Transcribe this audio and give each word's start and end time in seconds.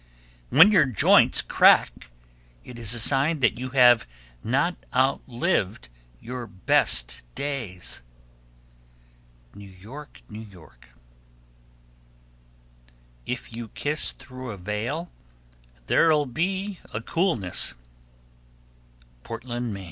When 0.49 0.71
your 0.71 0.87
joints 0.87 1.43
crack, 1.43 2.09
it 2.63 2.79
is 2.79 2.95
a 2.95 2.99
sign 2.99 3.39
that 3.41 3.59
you 3.59 3.69
have 3.69 4.07
not 4.43 4.75
outlived 4.95 5.89
your 6.19 6.47
best 6.47 7.21
days. 7.35 8.01
New 9.53 9.69
York, 9.69 10.21
N.Y. 10.27 10.41
1301. 10.51 10.93
If 13.27 13.55
you 13.55 13.67
kiss 13.75 14.13
through 14.13 14.49
a 14.49 14.57
veil, 14.57 15.11
there'll 15.85 16.25
be 16.25 16.79
a 16.91 16.99
coolness. 16.99 17.75
_Portland, 19.23 19.69
Me. 19.69 19.79